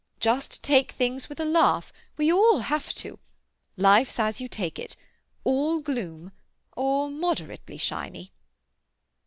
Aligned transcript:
Just 0.19 0.63
take 0.63 0.93
things 0.93 1.29
with 1.29 1.39
a 1.39 1.45
laugh—we 1.45 2.33
all 2.33 2.61
have 2.61 2.91
to. 2.95 3.19
Life's 3.77 4.17
as 4.17 4.41
you 4.41 4.47
take 4.47 4.79
it: 4.79 4.97
all 5.43 5.79
gloom 5.79 6.31
or 6.75 7.07
moderately 7.11 7.77
shiny." 7.77 8.31